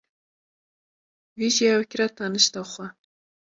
Wî 1.39 1.49
jî 1.55 1.65
ew 1.75 1.81
kire 1.89 2.07
tenişta 2.17 2.61
xwe. 2.71 2.87